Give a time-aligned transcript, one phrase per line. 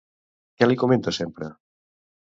[0.61, 1.55] Què li comenta sempre?